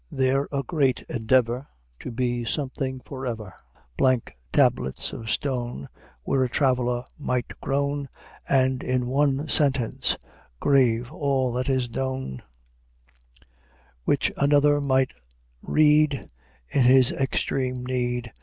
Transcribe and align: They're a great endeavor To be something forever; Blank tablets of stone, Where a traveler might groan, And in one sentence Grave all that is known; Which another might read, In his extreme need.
They're 0.11 0.47
a 0.51 0.63
great 0.63 1.03
endeavor 1.09 1.67
To 1.99 2.09
be 2.09 2.43
something 2.43 3.01
forever; 3.01 3.53
Blank 3.97 4.35
tablets 4.51 5.13
of 5.13 5.29
stone, 5.29 5.89
Where 6.23 6.43
a 6.43 6.49
traveler 6.49 7.03
might 7.19 7.61
groan, 7.61 8.09
And 8.49 8.81
in 8.81 9.05
one 9.05 9.47
sentence 9.47 10.17
Grave 10.59 11.11
all 11.11 11.51
that 11.53 11.69
is 11.69 11.87
known; 11.87 12.41
Which 14.03 14.31
another 14.37 14.81
might 14.81 15.11
read, 15.61 16.31
In 16.69 16.83
his 16.85 17.11
extreme 17.11 17.85
need. 17.85 18.31